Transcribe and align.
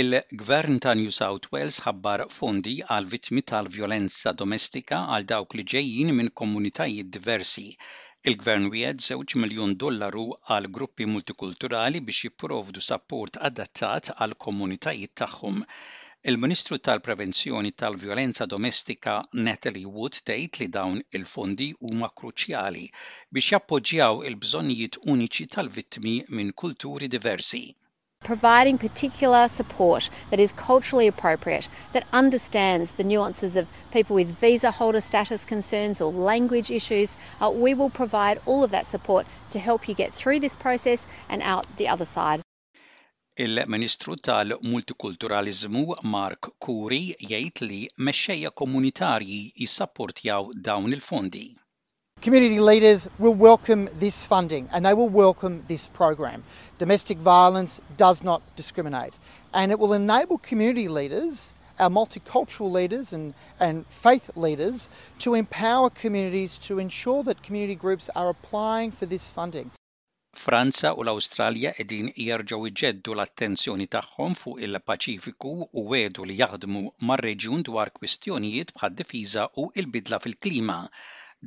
Il-Gvern 0.00 0.78
ta' 0.82 0.92
New 0.98 1.10
South 1.14 1.46
Wales 1.52 1.78
ħabbar 1.86 2.22
fondi 2.34 2.72
għal 2.94 3.08
vittmi 3.14 3.42
tal-vjolenza 3.50 4.30
domestika 4.42 5.00
għal 5.16 5.26
dawk 5.32 5.56
li 5.58 5.64
ġejjin 5.72 6.12
minn 6.20 6.30
komunitajiet 6.40 7.10
diversi. 7.16 7.64
Il-gvern 8.32 8.70
wiegħed 8.72 9.04
żewġ 9.08 9.34
miljun 9.42 9.74
dollaru 9.82 10.22
għal 10.56 10.70
gruppi 10.78 11.08
multikulturali 11.16 12.00
biex 12.06 12.22
jipprovdu 12.30 12.80
support 12.86 13.36
adattat 13.50 14.08
għal 14.16 14.38
komunitajiet 14.46 15.12
tagħhom. 15.24 15.60
Il-Ministru 16.32 16.80
tal-Prevenzjoni 16.88 17.74
tal-Vjolenza 17.84 18.48
Domestika 18.56 19.18
Natalie 19.50 19.92
Wood 19.98 20.22
tgħid 20.30 20.62
li 20.64 20.70
dawn 20.78 21.02
il-fondi 21.20 21.68
huma 21.90 22.08
kruċjali 22.22 22.88
biex 23.28 23.54
jappoġġjaw 23.58 24.24
il-bżonnijiet 24.32 25.02
uniċi 25.16 25.50
tal-vittmi 25.58 26.16
minn 26.40 26.56
kulturi 26.64 27.12
diversi. 27.18 27.66
providing 28.22 28.78
particular 28.78 29.48
support 29.48 30.08
that 30.30 30.40
is 30.40 30.52
culturally 30.52 31.06
appropriate, 31.06 31.68
that 31.92 32.06
understands 32.12 32.92
the 32.92 33.04
nuances 33.04 33.56
of 33.56 33.68
people 33.92 34.14
with 34.16 34.28
visa 34.40 34.70
holder 34.70 35.00
status 35.00 35.44
concerns 35.44 36.00
or 36.00 36.12
language 36.12 36.70
issues. 36.70 37.16
Uh, 37.40 37.50
we 37.50 37.74
will 37.74 37.90
provide 37.90 38.38
all 38.46 38.62
of 38.64 38.70
that 38.70 38.86
support 38.86 39.26
to 39.50 39.58
help 39.58 39.88
you 39.88 39.94
get 39.94 40.12
through 40.14 40.38
this 40.40 40.56
process 40.56 41.06
and 41.28 41.42
out 41.42 41.66
the 41.78 41.88
other 41.88 42.04
side. 42.04 42.40
Il-Ministru 43.38 44.16
tal-Multikulturalizmu 44.20 46.02
Mark 46.04 46.50
Kuri 46.60 47.14
jgħid 47.30 47.62
li 47.64 47.80
mexxejja 48.08 48.50
komunitarji 48.52 49.38
jissapportjaw 49.62 50.50
dawn 50.68 50.92
il-fondi. 50.92 51.46
Community 52.22 52.60
leaders 52.60 53.08
will 53.18 53.34
welcome 53.34 53.88
this 53.98 54.24
funding 54.24 54.68
and 54.72 54.86
they 54.86 54.94
will 54.94 55.08
welcome 55.08 55.64
this 55.66 55.88
program. 55.88 56.44
Domestic 56.78 57.18
violence 57.18 57.80
does 57.96 58.22
not 58.22 58.40
discriminate 58.54 59.14
and 59.52 59.72
it 59.72 59.80
will 59.80 59.92
enable 59.92 60.38
community 60.38 60.86
leaders, 60.86 61.52
our 61.80 61.88
multicultural 61.88 62.70
leaders 62.70 63.12
and, 63.12 63.34
and 63.58 63.84
faith 63.88 64.30
leaders 64.36 64.88
to 65.18 65.34
empower 65.34 65.90
communities 65.90 66.58
to 66.58 66.78
ensure 66.78 67.24
that 67.24 67.42
community 67.42 67.74
groups 67.74 68.08
are 68.14 68.28
applying 68.28 68.92
for 68.92 69.06
this 69.06 69.28
funding. 69.28 69.72
Franza 70.36 70.94
u 70.96 71.02
Australia, 71.10 71.72
edin 71.82 72.12
jarġaw 72.16 72.68
iġeddu 72.70 73.16
l-attenzjoni 73.18 73.88
tagħhom 73.96 74.36
fuq 74.44 74.60
il-Paċifiku 74.68 75.52
u 75.74 75.84
wedu 75.96 76.22
li 76.30 76.38
jaħdmu 76.44 76.84
mar-reġjun 77.10 77.66
dwar 77.70 77.90
kwistjonijiet 77.98 78.70
bħad-difiża 78.78 79.48
u 79.64 79.72
il-bidla 79.74 80.22
fil-klima 80.24 80.78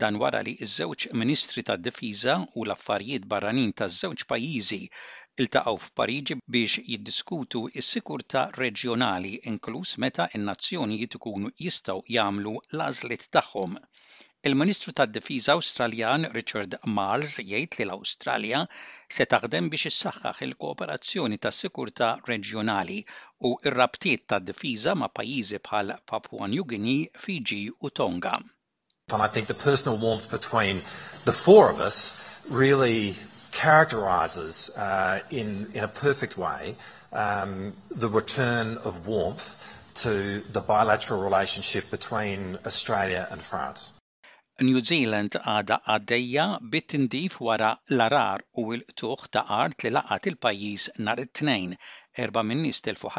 Dan 0.01 0.15
wara 0.21 0.39
li 0.45 0.53
ż-żewġ 0.69 1.03
Ministri 1.19 1.61
tad-Difiża 1.67 2.33
u 2.59 2.63
l-Affarijiet 2.67 3.27
Barranin 3.33 3.69
taż-żewġ 3.81 4.23
pajjiżi 4.31 4.79
iltaqgħu 5.43 5.75
f'Pariġi 5.83 6.35
biex 6.55 6.83
jiddiskutu 6.93 7.61
s-sikurtà 7.83 8.41
reġjonali 8.63 9.31
inkluż 9.51 9.93
meta 10.05 10.25
n-nazzjonijiet 10.39 11.15
ikunu 11.19 11.53
jistgħu 11.67 11.95
jagħmlu 12.15 12.53
l-għażliet 12.57 13.23
tagħhom. 13.37 13.77
Il-Ministru 14.51 14.95
tad-Difiża 14.99 15.55
Awstraljan 15.55 16.29
Richard 16.39 16.75
Marles 16.97 17.37
jgħid 17.47 17.79
li 17.79 17.85
l-Awstralja 17.87 18.61
se 19.19 19.29
taħdem 19.35 19.69
biex 19.75 19.93
issaħħaħ 19.93 20.45
il-kooperazzjoni 20.49 21.39
tas 21.47 21.61
sikurta 21.65 22.11
reġjonali 22.33 22.99
u 23.51 23.55
r-rabtiet 23.71 24.27
tad-difiża 24.35 24.99
ma' 25.03 25.13
pajjiżi 25.21 25.61
bħal 25.71 25.95
Papua 26.13 26.51
New 26.57 26.67
Guinea, 26.67 27.07
Fiji 27.27 27.63
u 27.85 27.95
Tonga. 28.01 28.35
And 29.13 29.21
I 29.21 29.27
think 29.27 29.45
the 29.45 29.53
personal 29.69 29.99
warmth 29.99 30.31
between 30.31 30.79
the 31.29 31.33
four 31.45 31.69
of 31.69 31.79
us 31.79 32.39
really 32.49 33.13
characterizes 33.51 34.75
uh, 34.75 35.21
in, 35.29 35.69
in 35.75 35.83
a 35.83 35.87
perfect 35.87 36.37
way 36.39 36.75
um, 37.13 37.73
the 37.91 38.09
return 38.09 38.79
of 38.79 39.05
warmth 39.05 39.47
to 40.05 40.39
the 40.51 40.59
bilateral 40.59 41.21
relationship 41.21 41.89
between 41.91 42.57
Australia 42.65 43.27
and 43.29 43.41
France. 43.43 43.99
New 44.69 44.81
Zealand 44.91 45.37
għada 45.45 45.77
għaddejja 45.95 46.47
bit-tindif 46.75 47.37
wara 47.49 47.69
l-arar 47.91 48.41
u 48.63 48.71
l-tuħ 48.79 49.27
ta' 49.37 49.45
art 49.59 49.83
li 49.85 49.93
laqat 49.97 50.29
il-pajjiż 50.33 50.89
nhar 51.05 51.21
it-tnejn. 51.27 51.77
Erba' 52.25 52.43
min 52.51 52.63
nies 52.65 52.81
telfu 52.81 53.09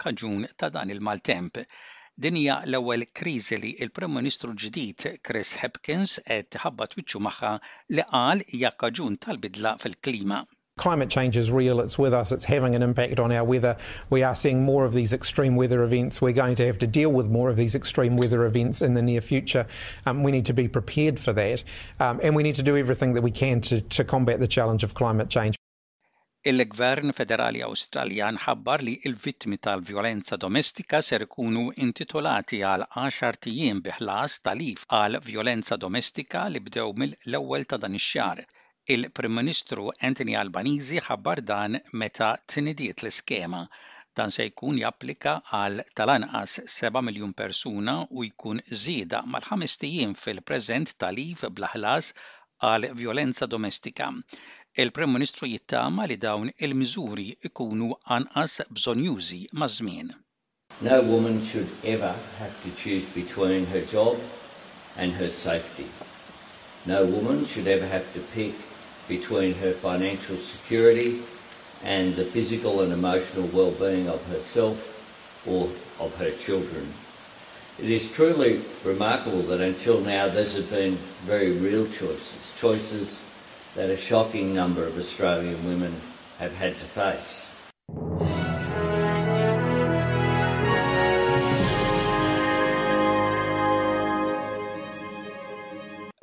kaġun 0.00 0.46
ta' 0.56 0.68
dan 0.70 0.90
il-maltemp. 0.90 1.58
Din 2.14 2.36
hija 2.38 2.56
l-ewwel 2.70 3.02
kriżi 3.18 3.56
li 3.58 3.70
l-Prim 3.84 4.12
Ministru 4.14 4.52
gdid 4.54 5.04
Chris 5.28 5.48
Hopkins 5.62 6.12
qed 6.28 6.58
magħha 7.26 7.50
li 7.96 8.04
qal 8.12 8.42
hija 8.54 8.70
kaġun 8.82 9.16
tal-bidla 9.24 9.72
fil-klima. 9.80 10.38
Climate 10.78 11.10
change 11.10 11.36
is 11.36 11.50
real, 11.50 11.80
it's 11.80 11.98
with 11.98 12.14
us, 12.14 12.30
it's 12.30 12.44
having 12.44 12.76
an 12.76 12.82
impact 12.84 13.18
on 13.18 13.32
our 13.32 13.42
weather. 13.42 13.76
We 14.10 14.22
are 14.22 14.36
seeing 14.36 14.62
more 14.62 14.84
of 14.84 14.92
these 14.92 15.12
extreme 15.12 15.56
weather 15.56 15.82
events. 15.82 16.22
We're 16.22 16.32
going 16.40 16.54
to 16.62 16.66
have 16.66 16.78
to 16.78 16.86
deal 16.86 17.10
with 17.10 17.26
more 17.26 17.50
of 17.50 17.56
these 17.56 17.74
extreme 17.74 18.16
weather 18.16 18.44
events 18.44 18.80
in 18.80 18.94
the 18.94 19.02
near 19.02 19.20
future. 19.20 19.66
Um, 20.06 20.22
we 20.22 20.30
need 20.30 20.46
to 20.46 20.52
be 20.54 20.68
prepared 20.68 21.18
for 21.18 21.32
that. 21.32 21.64
Um, 21.98 22.20
and 22.22 22.36
we 22.36 22.44
need 22.44 22.54
to 22.56 22.62
do 22.62 22.76
everything 22.76 23.14
that 23.14 23.22
we 23.22 23.32
can 23.32 23.60
to, 23.62 23.80
to 23.80 24.04
combat 24.04 24.38
the 24.38 24.46
challenge 24.48 24.84
of 24.84 24.94
climate 24.94 25.30
change. 25.30 25.56
il-Gvern 26.50 27.10
Federali 27.18 27.60
Awstraljan 27.66 28.36
ħabbar 28.44 28.82
li 28.84 28.92
il-vittmi 29.08 29.56
tal-vjolenza 29.66 30.36
domestika 30.44 30.98
ser 31.06 31.22
ikunu 31.26 31.62
intitolati 31.86 32.58
għal 32.70 32.84
10 33.04 33.38
tijiem 33.46 33.78
biħlas 33.86 34.34
talif 34.48 34.82
għal 34.98 35.16
vjolenza 35.28 35.78
domestika 35.86 36.42
li 36.52 36.60
bdew 36.66 36.84
mill-ewwel 37.02 37.64
ta' 37.70 37.78
dan 37.86 37.96
ix 38.00 38.10
xar 38.18 38.42
Il-Prim 38.96 39.32
Ministru 39.40 39.86
Anthony 40.10 40.36
Albanizi 40.42 41.00
ħabbar 41.08 41.40
dan 41.50 41.78
meta 42.02 42.30
tinidiet 42.52 43.00
l-iskema. 43.00 43.62
Dan 44.16 44.34
se 44.36 44.44
jkun 44.50 44.76
japplika 44.82 45.38
għal 45.48 45.80
tal-anqas 45.96 46.58
7 46.74 47.00
miljun 47.08 47.32
persuna 47.38 47.94
u 48.10 48.26
jkun 48.28 48.60
żieda 48.82 49.24
mal 49.32 49.48
5 49.48 49.78
tijiem 49.86 50.12
fil-preżent 50.24 50.92
talif 51.06 51.48
blaħlas 51.56 52.12
għal 52.68 52.90
violenza 53.00 53.48
domestika. 53.56 54.10
il 54.76 54.90
Ministru 55.06 55.46
jittama 55.46 56.04
li 56.08 56.16
dawn 56.16 56.48
il-miżuri 56.66 57.36
ikunu 57.46 57.94
anqas 58.16 58.60
bzonjuzi 58.70 59.46
maż-żmien. 59.54 60.08
No 60.82 61.00
woman 61.02 61.40
should 61.40 61.68
ever 61.84 62.12
have 62.38 62.52
to 62.64 62.70
choose 62.70 63.04
between 63.14 63.66
her 63.66 63.82
job 63.82 64.16
and 64.96 65.12
her 65.12 65.30
safety. 65.30 65.86
No 66.86 67.04
woman 67.06 67.44
should 67.44 67.68
ever 67.68 67.86
have 67.86 68.06
to 68.14 68.20
pick 68.34 68.52
between 69.08 69.54
her 69.54 69.72
financial 69.74 70.36
security 70.36 71.22
and 71.84 72.16
the 72.16 72.24
physical 72.24 72.80
and 72.80 72.92
emotional 72.92 73.48
well-being 73.52 74.08
of 74.08 74.26
herself 74.26 74.76
or 75.46 75.68
of 76.00 76.12
her 76.16 76.32
children. 76.32 76.92
It 77.78 77.90
is 77.90 78.10
truly 78.10 78.62
remarkable 78.82 79.42
that 79.42 79.60
until 79.60 80.00
now 80.00 80.26
there 80.28 80.48
have 80.58 80.68
been 80.70 80.98
very 81.26 81.52
real 81.52 81.86
choices, 81.86 82.52
choices 82.58 83.20
that 83.74 83.90
a 83.90 83.96
shocking 83.96 84.54
number 84.54 84.82
of 84.86 84.96
Australian 85.02 85.58
women 85.68 85.92
have 86.38 86.52
had 86.62 86.74
to 86.82 86.86
face. 87.00 87.34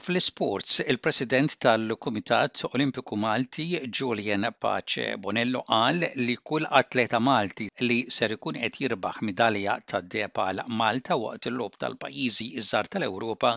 Fl-sports, 0.05 0.79
il-President 0.91 1.57
tal-Kumitat 1.59 2.63
Olimpiku 2.75 3.17
Malti, 3.27 3.65
Julian 3.97 4.47
Pace 4.65 5.03
Bonello, 5.25 5.63
qal 5.69 6.01
li 6.15 6.37
kull 6.51 6.65
atleta 6.81 7.19
Malti 7.27 7.67
li 7.89 7.99
ser 8.19 8.33
ikun 8.37 8.59
qed 8.63 8.79
jirbaħ 8.83 9.21
medalja 9.29 9.75
tad 9.93 10.17
għal 10.23 10.63
Malta 10.81 11.19
waqt 11.25 11.51
il-lob 11.51 11.77
tal-pajjiżi 11.83 12.49
iż-żar 12.63 12.89
tal-Ewropa 12.95 13.53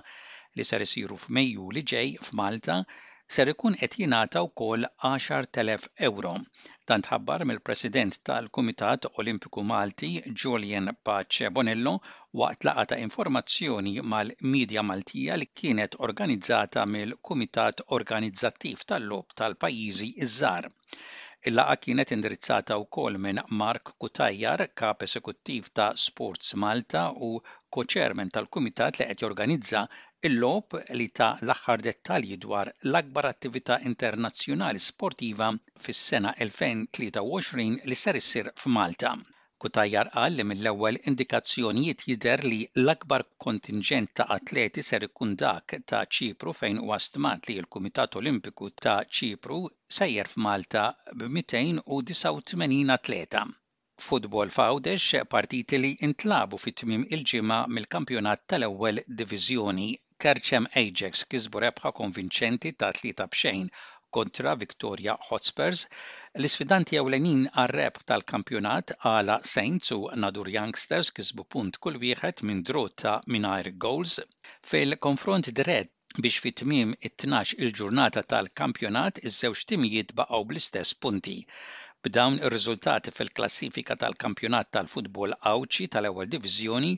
li 0.58 0.68
ser 0.72 0.82
isiru 0.88 1.16
f'Mejju 1.26 1.72
li 1.78 1.86
ġej 1.94 2.12
f'Malta 2.28 2.82
ser 3.34 3.50
ikun 3.50 3.74
qed 3.80 3.94
jingħata 4.00 4.40
wkoll 4.46 4.86
10,000 5.02 5.86
euro. 6.08 6.32
Dan 6.90 7.04
tħabbar 7.06 7.44
mill-President 7.50 8.18
tal-Kumitat 8.30 9.08
Olimpiku 9.22 9.64
Malti 9.70 10.10
Julian 10.42 10.90
Pace 11.08 11.50
Bonello 11.58 11.94
waqt 12.42 12.68
laqata 12.70 12.98
informazzjoni 13.06 13.94
mal-Midja 14.16 14.86
Maltija 14.90 15.40
li 15.44 15.50
kienet 15.62 15.96
organizzata 16.10 16.84
mill-Kumitat 16.96 17.84
Organizzattiv 18.00 18.84
tal-Lob 18.92 19.34
tal-Pajjiżi 19.40 20.12
iż-Żar. 20.26 20.70
Il-laqa 21.50 21.74
kienet 21.84 22.12
indirizzata 22.14 22.76
wkoll 22.82 23.16
minn 23.24 23.40
Mark 23.62 23.90
Kutajjar, 24.04 24.60
kap 24.80 25.02
esekuttiv 25.06 25.66
ta' 25.80 25.88
Sports 26.04 26.54
Malta 26.62 27.02
u 27.28 27.30
co 27.76 27.84
chairman 27.94 28.32
tal-kumitat 28.36 28.92
li 29.02 29.08
qed 29.10 29.20
jorganizza 29.24 29.82
il-lob 30.30 30.78
li 31.00 31.08
ta' 31.20 31.30
l-aħħar 31.50 31.84
dettalji 31.90 32.38
dwar 32.46 32.72
l-akbar 32.92 33.28
attività 33.32 33.78
internazzjonali 33.92 34.84
sportiva 34.90 35.50
fis-sena 35.88 36.32
2023 36.40 37.70
li 37.92 38.00
ser 38.06 38.20
issir 38.22 38.50
f'Malta. 38.64 39.12
Kutajjar 39.64 40.08
qal 40.14 40.34
li 40.38 40.44
mill-ewwel 40.48 40.96
indikazzjonijiet 41.10 42.02
jidher 42.08 42.42
li 42.52 42.56
l-akbar 42.80 43.22
kontingent 43.44 44.10
ta' 44.18 44.26
atleti 44.36 44.82
ser 44.88 45.06
ikun 45.06 45.30
dak 45.42 45.74
ta' 45.92 46.00
Ċipru 46.16 46.52
fejn 46.58 46.80
huwa 46.82 46.98
stmat 47.04 47.48
li 47.48 47.56
l-Kumitat 47.62 48.18
Olimpiku 48.20 48.68
ta' 48.86 48.98
Ċipru 49.20 49.60
sejjer 49.98 50.28
f'Malta 50.34 50.82
b-289 51.22 52.94
atleta 52.98 53.44
futbol 54.08 54.52
fawdex 54.58 55.08
partiti 55.36 55.80
li 55.84 55.92
intlabu 56.10 56.60
fit 56.66 56.78
tmim 56.82 57.06
il-ġimma 57.18 57.62
mill-kampjonat 57.76 58.44
tal-ewwel 58.54 59.00
diviżjoni 59.22 59.88
Kerċem 60.24 60.66
Ajax 60.82 61.24
kisbu 61.32 61.64
rebħa 61.68 61.94
konvinċenti 62.02 62.74
ta' 62.82 62.92
tlieta 63.00 63.24
bxejn 63.32 63.68
kontra 64.16 64.50
Victoria 64.64 65.14
Hotspurs. 65.28 65.80
L-isfidanti 66.40 66.98
ewlenin 67.00 67.42
għar-reb 67.62 67.98
tal-kampjonat 68.10 68.94
għala 69.08 69.38
Saints 69.52 69.92
u 69.96 69.98
Nadur 70.24 70.50
Youngsters 70.54 71.10
kisbu 71.16 71.46
punt 71.54 71.80
kull 71.82 71.98
wieħed 72.04 72.44
minn 72.46 72.62
drota 72.68 73.14
mingħajr 73.34 73.70
goals. 73.86 74.14
Fil-konfront 74.70 75.50
dirett 75.58 75.92
biex 76.22 76.42
fit 76.44 76.60
tmiem 76.62 76.92
it-12 77.02 77.58
il-ġurnata 77.66 78.22
tal-kampjonat 78.34 79.18
iż-żewġ 79.26 79.66
timijiet 79.72 80.14
baqgħu 80.22 80.42
bl-istess 80.52 80.94
punti. 81.02 81.38
B'dawn 82.04 82.38
ir-riżultati 82.44 83.12
fil-klassifika 83.18 83.98
tal-kampjonat 84.02 84.70
tal-futbol 84.76 85.32
awċi 85.54 85.88
tal-ewwel 85.96 86.30
diviżjoni 86.36 86.92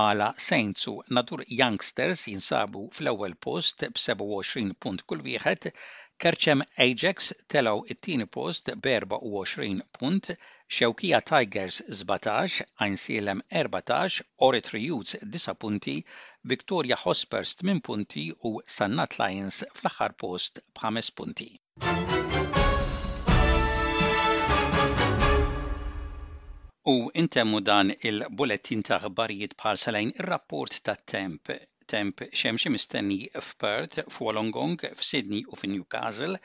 għala 0.00 0.28
Saints 0.46 0.86
u 0.92 1.00
Natur 1.16 1.42
Youngsters 1.48 2.26
jinsabu 2.30 2.84
fl-ewwel 2.96 3.34
post 3.46 3.82
b'27 3.96 4.76
punt 4.86 5.02
kull 5.08 5.24
wieħed 5.26 5.72
Kerċem 6.22 6.60
Ajax 6.84 7.28
telaw 7.52 7.80
it-tieni 7.92 8.24
post 8.34 8.68
b'24 8.82 9.78
punt, 9.98 10.28
Xewkija 10.76 11.18
Tigers 11.30 11.80
17, 12.00 12.60
Ainsilem 12.84 13.40
14, 13.60 14.20
Oritri 14.48 14.84
Youths 14.84 15.16
9 15.36 15.54
punti, 15.64 15.96
Victoria 16.52 16.98
Hospers 17.06 17.56
8 17.64 17.82
punti 17.88 18.22
u 18.52 18.52
Sannat 18.76 19.18
Lions 19.22 19.58
fl-aħħar 19.80 20.14
post 20.24 20.62
b-5 20.78 21.10
punti. 21.22 21.48
U 26.94 26.96
intemmu 27.24 27.64
dan 27.72 27.90
il-bulletin 27.98 28.86
ta' 28.92 29.02
bħal 29.18 29.84
salajn 29.88 30.14
ir-rapport 30.22 30.82
tat-temp 30.90 31.56
temp 31.92 32.22
xemxi 32.40 32.70
mistenni 32.72 33.18
f'Perth, 33.46 33.96
f'Wolongong, 34.14 34.76
f'Sydney 35.00 35.42
u 35.52 35.58
f'Newcastle, 35.60 36.38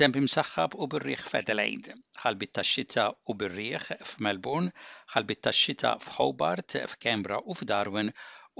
temp 0.00 0.16
imsaxħab 0.20 0.76
u 0.82 0.86
birriħ 0.94 1.24
f'Adelaide, 1.30 1.96
ħalbit 2.22 2.54
tax-xita 2.60 3.04
u 3.32 3.36
birriħ 3.42 3.88
f'Melbourne, 4.12 4.72
ħalbit 5.14 5.42
tax-xita 5.48 5.92
f'Hobart, 6.06 6.78
f'Kembra 6.94 7.42
u 7.44 7.58
f'Darwin, 7.58 8.12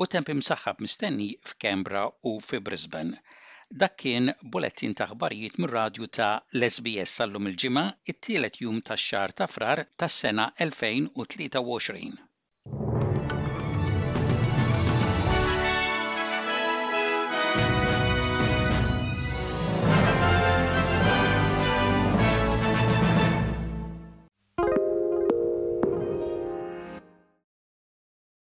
u 0.02 0.08
temp 0.16 0.28
imsaxħab 0.34 0.84
mistenni 0.84 1.30
f'Kembra 1.52 2.04
u 2.30 2.36
f'Brisbane. 2.44 3.22
Dak 3.80 3.96
kien 4.00 4.28
bulettin 4.52 4.94
ta' 4.98 5.08
ħbarijiet 5.12 5.58
mir 5.62 5.74
radju 5.78 6.08
ta' 6.18 6.30
l-SBS 6.56 7.20
sallum 7.20 7.50
il-ġimgħa 7.50 7.88
it-tielet 8.12 8.62
jum 8.64 8.78
tax-xahar 8.90 9.34
ta' 9.40 9.48
frar 9.54 9.84
tas-sena 10.02 10.48
2023. 10.66 12.27